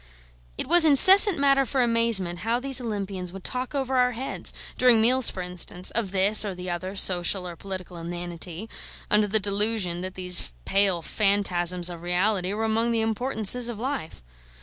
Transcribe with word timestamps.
It 0.57 0.65
was 0.65 0.83
incessant 0.83 1.37
matter 1.37 1.63
for 1.63 1.83
amazement 1.83 2.39
how 2.39 2.59
these 2.59 2.81
Olympians 2.81 3.31
would 3.31 3.43
talk 3.43 3.75
over 3.75 3.97
our 3.97 4.13
heads 4.13 4.51
during 4.75 4.99
meals, 4.99 5.29
for 5.29 5.43
instance 5.43 5.91
of 5.91 6.09
this 6.09 6.43
or 6.43 6.55
the 6.55 6.71
other 6.71 6.95
social 6.95 7.47
or 7.47 7.55
political 7.55 7.97
inanity, 7.97 8.67
under 9.11 9.27
the 9.27 9.39
delusion 9.39 10.01
that 10.01 10.15
these 10.15 10.53
pale 10.65 11.03
phantasms 11.03 11.87
of 11.87 12.01
reality 12.01 12.51
were 12.51 12.65
among 12.65 12.89
the 12.89 13.01
importances 13.01 13.69
of 13.69 13.77
life. 13.77 14.23